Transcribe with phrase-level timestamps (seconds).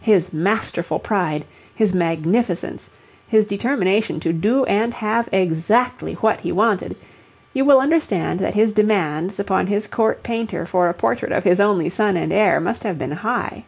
[0.00, 1.44] his masterful pride,
[1.74, 2.88] his magnificence,
[3.28, 6.96] his determination to do and have exactly what he wanted,
[7.52, 11.60] you will understand that his demands upon his court painter for a portrait of his
[11.60, 13.62] only son and heir must have been high.